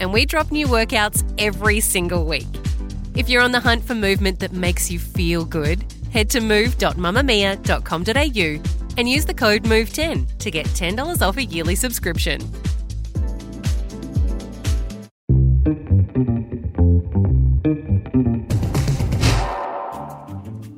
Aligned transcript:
and 0.00 0.12
we 0.12 0.26
drop 0.26 0.50
new 0.50 0.66
workouts 0.66 1.22
every 1.38 1.78
single 1.80 2.24
week. 2.24 2.48
If 3.14 3.28
you're 3.28 3.42
on 3.42 3.52
the 3.52 3.60
hunt 3.60 3.84
for 3.84 3.94
movement 3.94 4.40
that 4.40 4.52
makes 4.52 4.90
you 4.90 4.98
feel 4.98 5.44
good, 5.44 5.84
head 6.10 6.28
to 6.30 6.40
move.mamamia.com.au 6.40 8.72
and 8.98 9.08
use 9.08 9.24
the 9.24 9.34
code 9.34 9.62
MOVE10 9.64 10.38
to 10.38 10.50
get 10.50 10.66
$10 10.66 11.26
off 11.26 11.36
a 11.36 11.44
yearly 11.44 11.74
subscription. 11.74 12.40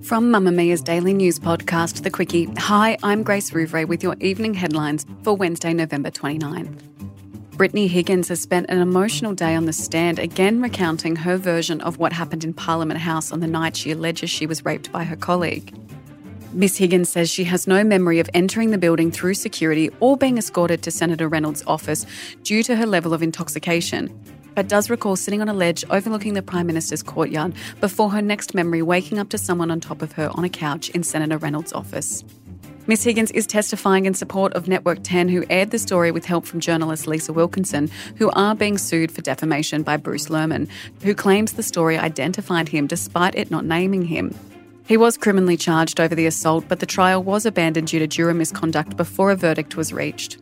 From 0.08 0.32
Mamamia's 0.32 0.80
daily 0.80 1.12
news 1.12 1.38
podcast, 1.38 2.02
The 2.02 2.10
Quicky. 2.10 2.58
Hi, 2.58 2.96
I'm 3.02 3.22
Grace 3.22 3.50
Rouvray 3.50 3.86
with 3.86 4.02
your 4.02 4.16
evening 4.20 4.54
headlines 4.54 5.04
for 5.22 5.36
Wednesday, 5.36 5.74
November 5.74 6.10
29. 6.10 6.97
Brittany 7.58 7.88
Higgins 7.88 8.28
has 8.28 8.40
spent 8.40 8.70
an 8.70 8.78
emotional 8.78 9.34
day 9.34 9.56
on 9.56 9.64
the 9.64 9.72
stand, 9.72 10.20
again 10.20 10.62
recounting 10.62 11.16
her 11.16 11.36
version 11.36 11.80
of 11.80 11.98
what 11.98 12.12
happened 12.12 12.44
in 12.44 12.54
Parliament 12.54 13.00
House 13.00 13.32
on 13.32 13.40
the 13.40 13.48
night 13.48 13.76
she 13.76 13.90
alleges 13.90 14.30
she 14.30 14.46
was 14.46 14.64
raped 14.64 14.92
by 14.92 15.02
her 15.02 15.16
colleague. 15.16 15.76
Miss 16.52 16.76
Higgins 16.76 17.08
says 17.08 17.28
she 17.28 17.42
has 17.42 17.66
no 17.66 17.82
memory 17.82 18.20
of 18.20 18.30
entering 18.32 18.70
the 18.70 18.78
building 18.78 19.10
through 19.10 19.34
security 19.34 19.90
or 19.98 20.16
being 20.16 20.38
escorted 20.38 20.84
to 20.84 20.92
Senator 20.92 21.28
Reynolds' 21.28 21.64
office 21.66 22.06
due 22.44 22.62
to 22.62 22.76
her 22.76 22.86
level 22.86 23.12
of 23.12 23.24
intoxication, 23.24 24.16
but 24.54 24.68
does 24.68 24.88
recall 24.88 25.16
sitting 25.16 25.40
on 25.40 25.48
a 25.48 25.52
ledge 25.52 25.84
overlooking 25.90 26.34
the 26.34 26.42
Prime 26.42 26.68
Minister's 26.68 27.02
courtyard 27.02 27.54
before 27.80 28.12
her 28.12 28.22
next 28.22 28.54
memory 28.54 28.82
waking 28.82 29.18
up 29.18 29.30
to 29.30 29.38
someone 29.38 29.72
on 29.72 29.80
top 29.80 30.00
of 30.00 30.12
her 30.12 30.30
on 30.34 30.44
a 30.44 30.48
couch 30.48 30.90
in 30.90 31.02
Senator 31.02 31.38
Reynolds' 31.38 31.72
office. 31.72 32.22
Miss 32.88 33.04
Higgins 33.04 33.30
is 33.32 33.46
testifying 33.46 34.06
in 34.06 34.14
support 34.14 34.54
of 34.54 34.66
Network 34.66 35.00
10, 35.02 35.28
who 35.28 35.44
aired 35.50 35.72
the 35.72 35.78
story 35.78 36.10
with 36.10 36.24
help 36.24 36.46
from 36.46 36.58
journalist 36.58 37.06
Lisa 37.06 37.34
Wilkinson, 37.34 37.90
who 38.16 38.30
are 38.30 38.54
being 38.54 38.78
sued 38.78 39.12
for 39.12 39.20
defamation 39.20 39.82
by 39.82 39.98
Bruce 39.98 40.28
Lehrmann, 40.28 40.70
who 41.02 41.14
claims 41.14 41.52
the 41.52 41.62
story 41.62 41.98
identified 41.98 42.70
him 42.70 42.86
despite 42.86 43.34
it 43.34 43.50
not 43.50 43.66
naming 43.66 44.06
him. 44.06 44.34
He 44.86 44.96
was 44.96 45.18
criminally 45.18 45.58
charged 45.58 46.00
over 46.00 46.14
the 46.14 46.24
assault, 46.24 46.64
but 46.66 46.80
the 46.80 46.86
trial 46.86 47.22
was 47.22 47.44
abandoned 47.44 47.88
due 47.88 47.98
to 47.98 48.06
juror 48.06 48.32
misconduct 48.32 48.96
before 48.96 49.32
a 49.32 49.36
verdict 49.36 49.76
was 49.76 49.92
reached. 49.92 50.38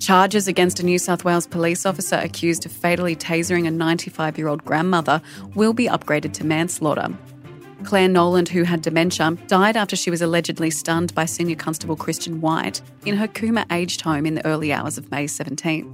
Charges 0.00 0.48
against 0.48 0.80
a 0.80 0.84
New 0.84 0.98
South 0.98 1.24
Wales 1.24 1.46
police 1.46 1.86
officer 1.86 2.16
accused 2.16 2.66
of 2.66 2.72
fatally 2.72 3.16
tasering 3.16 3.66
a 3.66 3.70
95 3.70 4.36
year 4.36 4.48
old 4.48 4.66
grandmother 4.66 5.22
will 5.54 5.72
be 5.72 5.86
upgraded 5.86 6.34
to 6.34 6.44
manslaughter. 6.44 7.08
Clare 7.84 8.08
Nowland, 8.08 8.48
who 8.48 8.62
had 8.64 8.82
dementia, 8.82 9.32
died 9.46 9.76
after 9.76 9.96
she 9.96 10.10
was 10.10 10.22
allegedly 10.22 10.70
stunned 10.70 11.14
by 11.14 11.24
Senior 11.24 11.56
Constable 11.56 11.96
Christian 11.96 12.40
White 12.40 12.80
in 13.04 13.16
her 13.16 13.26
Cooma 13.26 13.64
aged 13.72 14.02
home 14.02 14.26
in 14.26 14.34
the 14.34 14.46
early 14.46 14.72
hours 14.72 14.98
of 14.98 15.10
May 15.10 15.26
17. 15.26 15.84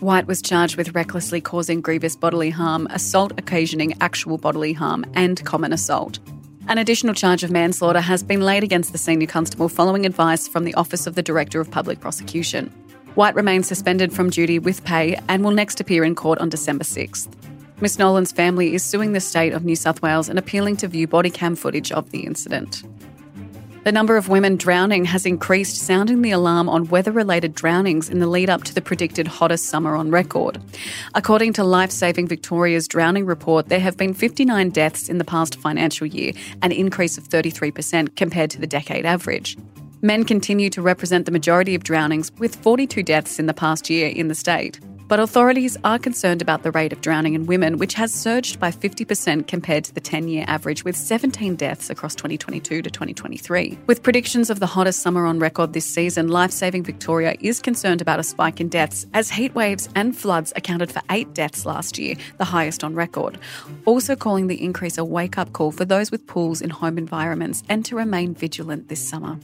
White 0.00 0.26
was 0.26 0.42
charged 0.42 0.76
with 0.76 0.94
recklessly 0.94 1.40
causing 1.40 1.80
grievous 1.80 2.16
bodily 2.16 2.50
harm, 2.50 2.86
assault 2.90 3.32
occasioning 3.38 3.94
actual 4.00 4.38
bodily 4.38 4.72
harm, 4.72 5.04
and 5.14 5.44
common 5.44 5.72
assault. 5.72 6.18
An 6.66 6.78
additional 6.78 7.14
charge 7.14 7.44
of 7.44 7.50
manslaughter 7.50 8.00
has 8.00 8.22
been 8.22 8.40
laid 8.40 8.64
against 8.64 8.92
the 8.92 8.98
senior 8.98 9.26
constable 9.26 9.68
following 9.68 10.06
advice 10.06 10.48
from 10.48 10.64
the 10.64 10.74
Office 10.74 11.06
of 11.06 11.14
the 11.14 11.22
Director 11.22 11.60
of 11.60 11.70
Public 11.70 12.00
Prosecution. 12.00 12.68
White 13.14 13.34
remains 13.34 13.68
suspended 13.68 14.12
from 14.12 14.30
duty 14.30 14.58
with 14.58 14.82
pay 14.84 15.20
and 15.28 15.44
will 15.44 15.52
next 15.52 15.78
appear 15.78 16.04
in 16.04 16.14
court 16.14 16.38
on 16.38 16.48
December 16.48 16.84
6th. 16.84 17.28
Miss 17.80 17.98
Nowland's 17.98 18.30
family 18.30 18.74
is 18.74 18.84
suing 18.84 19.12
the 19.12 19.20
state 19.20 19.52
of 19.52 19.64
New 19.64 19.74
South 19.74 20.00
Wales 20.00 20.28
and 20.28 20.38
appealing 20.38 20.76
to 20.76 20.88
view 20.88 21.08
body 21.08 21.30
cam 21.30 21.56
footage 21.56 21.90
of 21.90 22.10
the 22.10 22.20
incident. 22.20 22.84
The 23.82 23.92
number 23.92 24.16
of 24.16 24.30
women 24.30 24.56
drowning 24.56 25.04
has 25.06 25.26
increased, 25.26 25.76
sounding 25.76 26.22
the 26.22 26.30
alarm 26.30 26.70
on 26.70 26.88
weather 26.88 27.12
related 27.12 27.54
drownings 27.54 28.08
in 28.08 28.20
the 28.20 28.26
lead 28.26 28.48
up 28.48 28.64
to 28.64 28.74
the 28.74 28.80
predicted 28.80 29.26
hottest 29.26 29.66
summer 29.66 29.94
on 29.94 30.10
record. 30.10 30.58
According 31.14 31.52
to 31.54 31.64
Life 31.64 31.90
Saving 31.90 32.26
Victoria's 32.26 32.88
drowning 32.88 33.26
report, 33.26 33.68
there 33.68 33.80
have 33.80 33.98
been 33.98 34.14
59 34.14 34.70
deaths 34.70 35.10
in 35.10 35.18
the 35.18 35.24
past 35.24 35.56
financial 35.56 36.06
year, 36.06 36.32
an 36.62 36.72
increase 36.72 37.18
of 37.18 37.28
33% 37.28 38.16
compared 38.16 38.50
to 38.52 38.60
the 38.60 38.66
decade 38.66 39.04
average. 39.04 39.58
Men 40.00 40.24
continue 40.24 40.70
to 40.70 40.80
represent 40.80 41.26
the 41.26 41.32
majority 41.32 41.74
of 41.74 41.82
drownings, 41.82 42.30
with 42.38 42.56
42 42.56 43.02
deaths 43.02 43.38
in 43.38 43.46
the 43.46 43.54
past 43.54 43.90
year 43.90 44.08
in 44.08 44.28
the 44.28 44.34
state. 44.34 44.80
But 45.06 45.20
authorities 45.20 45.76
are 45.84 45.98
concerned 45.98 46.40
about 46.40 46.62
the 46.62 46.70
rate 46.70 46.92
of 46.92 47.00
drowning 47.00 47.34
in 47.34 47.46
women, 47.46 47.76
which 47.76 47.94
has 47.94 48.12
surged 48.12 48.58
by 48.58 48.70
50% 48.70 49.46
compared 49.46 49.84
to 49.84 49.94
the 49.94 50.00
10 50.00 50.28
year 50.28 50.44
average, 50.48 50.84
with 50.84 50.96
17 50.96 51.56
deaths 51.56 51.90
across 51.90 52.14
2022 52.14 52.80
to 52.80 52.90
2023. 52.90 53.78
With 53.86 54.02
predictions 54.02 54.48
of 54.48 54.60
the 54.60 54.66
hottest 54.66 55.02
summer 55.02 55.26
on 55.26 55.38
record 55.38 55.72
this 55.74 55.84
season, 55.84 56.28
Life 56.28 56.50
Saving 56.52 56.82
Victoria 56.82 57.36
is 57.40 57.60
concerned 57.60 58.00
about 58.00 58.18
a 58.18 58.22
spike 58.22 58.60
in 58.60 58.68
deaths, 58.68 59.06
as 59.12 59.30
heat 59.30 59.54
waves 59.54 59.88
and 59.94 60.16
floods 60.16 60.52
accounted 60.56 60.90
for 60.90 61.02
eight 61.10 61.34
deaths 61.34 61.66
last 61.66 61.98
year, 61.98 62.14
the 62.38 62.44
highest 62.44 62.82
on 62.82 62.94
record. 62.94 63.38
Also, 63.84 64.16
calling 64.16 64.46
the 64.46 64.62
increase 64.62 64.96
a 64.96 65.04
wake 65.04 65.36
up 65.36 65.52
call 65.52 65.70
for 65.70 65.84
those 65.84 66.10
with 66.10 66.26
pools 66.26 66.62
in 66.62 66.70
home 66.70 66.96
environments 66.96 67.62
and 67.68 67.84
to 67.84 67.94
remain 67.94 68.34
vigilant 68.34 68.88
this 68.88 69.06
summer. 69.06 69.38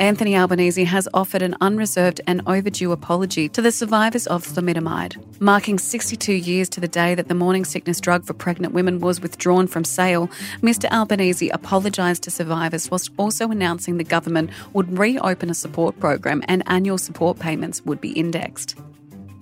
Anthony 0.00 0.36
Albanese 0.36 0.84
has 0.84 1.08
offered 1.12 1.42
an 1.42 1.56
unreserved 1.60 2.20
and 2.28 2.40
overdue 2.46 2.92
apology 2.92 3.48
to 3.48 3.60
the 3.60 3.72
survivors 3.72 4.28
of 4.28 4.46
thalidomide, 4.46 5.16
marking 5.40 5.76
62 5.76 6.32
years 6.32 6.68
to 6.68 6.80
the 6.80 6.86
day 6.86 7.16
that 7.16 7.26
the 7.26 7.34
morning 7.34 7.64
sickness 7.64 8.00
drug 8.00 8.24
for 8.24 8.32
pregnant 8.32 8.72
women 8.72 9.00
was 9.00 9.20
withdrawn 9.20 9.66
from 9.66 9.82
sale. 9.82 10.28
Mr 10.60 10.88
Albanese 10.92 11.48
apologised 11.48 12.22
to 12.22 12.30
survivors 12.30 12.88
whilst 12.92 13.10
also 13.16 13.50
announcing 13.50 13.96
the 13.96 14.04
government 14.04 14.50
would 14.72 14.96
reopen 14.96 15.50
a 15.50 15.54
support 15.54 15.98
program 15.98 16.44
and 16.46 16.62
annual 16.66 16.98
support 16.98 17.40
payments 17.40 17.84
would 17.84 18.00
be 18.00 18.12
indexed. 18.12 18.78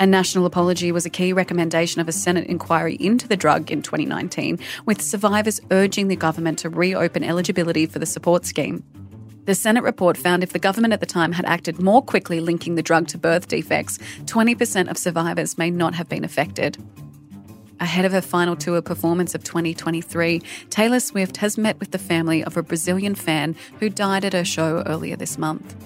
A 0.01 0.07
national 0.07 0.47
apology 0.47 0.91
was 0.91 1.05
a 1.05 1.11
key 1.11 1.35
recommendation 1.35 2.01
of 2.01 2.09
a 2.09 2.13
Senate 2.13 2.47
inquiry 2.47 2.95
into 2.95 3.29
the 3.29 3.37
drug 3.37 3.71
in 3.71 3.83
2019, 3.83 4.59
with 4.87 5.03
survivors 5.03 5.61
urging 5.71 6.09
the 6.09 6.17
government 6.17 6.59
to 6.61 6.71
reopen 6.71 7.23
eligibility 7.23 7.85
for 7.85 7.99
the 7.99 8.07
support 8.07 8.47
scheme. 8.47 8.83
The 9.47 9.55
Senate 9.55 9.85
report 9.85 10.17
found 10.17 10.43
if 10.43 10.53
the 10.53 10.59
government 10.59 10.93
at 10.93 10.99
the 10.99 11.07
time 11.07 11.31
had 11.31 11.45
acted 11.45 11.81
more 11.81 12.03
quickly 12.03 12.41
linking 12.41 12.75
the 12.75 12.83
drug 12.83 13.07
to 13.09 13.19
birth 13.19 13.47
defects, 13.47 13.99
20% 14.25 14.91
of 14.91 14.99
survivors 14.99 15.57
may 15.57 15.71
not 15.71 15.95
have 15.95 16.09
been 16.09 16.25
affected. 16.25 16.77
Ahead 17.79 18.05
of 18.05 18.11
her 18.11 18.21
final 18.21 18.57
tour 18.57 18.83
performance 18.83 19.37
of 19.37 19.45
2023, 19.45 20.43
Taylor 20.69 20.99
Swift 20.99 21.37
has 21.37 21.57
met 21.57 21.79
with 21.79 21.93
the 21.93 21.99
family 21.99 22.43
of 22.43 22.57
a 22.57 22.63
Brazilian 22.63 23.15
fan 23.15 23.55
who 23.79 23.89
died 23.89 24.25
at 24.25 24.33
her 24.33 24.45
show 24.45 24.83
earlier 24.85 25.15
this 25.15 25.39
month. 25.39 25.77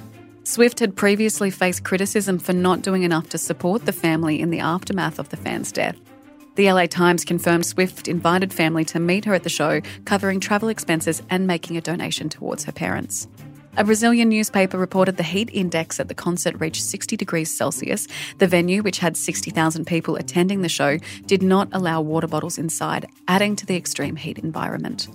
Swift 0.42 0.81
had 0.81 0.97
previously 0.97 1.50
faced 1.50 1.84
criticism 1.84 2.38
for 2.38 2.54
not 2.54 2.81
doing 2.81 3.03
enough 3.03 3.28
to 3.28 3.37
support 3.38 3.84
the 3.84 3.92
family 3.92 4.41
in 4.41 4.48
the 4.48 4.60
aftermath 4.60 5.19
of 5.19 5.28
the 5.28 5.37
fan's 5.37 5.71
death. 5.71 5.97
The 6.54 6.72
LA 6.72 6.87
Times 6.87 7.27
confirmed 7.27 7.66
Swift 7.66 8.09
invited 8.09 8.54
family 8.54 8.87
to 8.87 8.98
meet 8.98 9.27
her 9.27 9.34
at 9.34 9.42
the 9.42 9.50
show, 9.50 9.82
covering 10.06 10.41
travel 10.41 10.71
expenses 10.71 11.22
and 11.28 11.47
making 11.47 11.77
a 11.77 11.82
donation 11.82 12.31
towards 12.31 12.65
her 12.65 12.72
parents. 12.72 13.28
A 13.76 13.84
Brazilian 13.84 14.28
newspaper 14.28 14.76
reported 14.76 15.16
the 15.16 15.22
heat 15.22 15.48
index 15.53 16.00
at 16.00 16.08
the 16.08 16.14
concert 16.14 16.58
reached 16.58 16.82
60 16.82 17.16
degrees 17.16 17.56
Celsius. 17.56 18.08
The 18.38 18.48
venue, 18.48 18.82
which 18.82 18.98
had 18.98 19.16
60,000 19.16 19.86
people 19.86 20.16
attending 20.16 20.62
the 20.62 20.69
show, 20.69 20.98
did 21.26 21.41
not 21.41 21.69
allow 21.72 22.00
water 22.00 22.26
bottles 22.26 22.59
inside, 22.59 23.06
adding 23.28 23.54
to 23.56 23.65
the 23.65 23.77
extreme 23.77 24.16
heat 24.16 24.39
environment. 24.39 25.09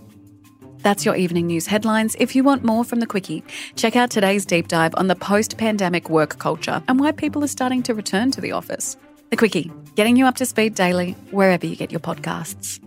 That's 0.80 1.04
your 1.04 1.16
evening 1.16 1.48
news 1.48 1.68
headlines. 1.68 2.16
If 2.18 2.36
you 2.36 2.44
want 2.44 2.64
more 2.64 2.86
from 2.86 3.02
the 3.02 3.08
Quicky, 3.08 3.44
check 3.76 3.96
out 3.96 4.10
today's 4.10 4.46
deep 4.46 4.68
dive 4.68 4.94
on 4.96 5.08
the 5.08 5.16
post 5.16 5.58
pandemic 5.58 6.10
work 6.10 6.40
culture 6.40 6.82
and 6.88 7.00
why 7.00 7.12
people 7.12 7.44
are 7.44 7.48
starting 7.48 7.84
to 7.84 7.94
return 7.94 8.32
to 8.32 8.42
the 8.42 8.54
office. 8.54 8.96
The 9.32 9.38
Quicky, 9.38 9.72
getting 9.96 10.16
you 10.16 10.28
up 10.28 10.36
to 10.36 10.46
speed 10.46 10.76
daily 10.76 11.14
wherever 11.32 11.66
you 11.66 11.76
get 11.76 11.92
your 11.92 12.00
podcasts. 12.00 12.85